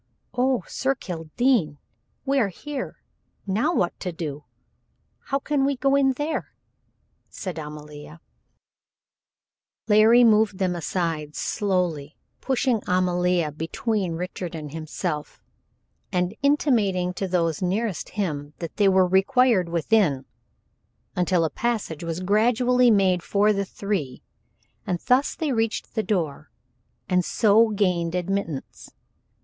[0.33, 0.63] "Oh!
[0.65, 1.77] Sir Kildene
[2.25, 3.03] we are here
[3.45, 4.45] now what to do!
[5.25, 6.55] How can we go in there?"
[7.29, 8.19] said Amalia.
[9.87, 15.39] Larry moved them aside slowly, pushing Amalia between Richard and himself,
[16.11, 20.25] and intimating to those nearest him that they were required within,
[21.15, 24.23] until a passage was gradually made for the three,
[24.87, 26.49] and thus they reached the door
[27.07, 28.89] and so gained admittance.